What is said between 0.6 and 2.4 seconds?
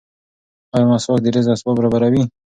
ایا مسواک د رزق اسباب برابروي؟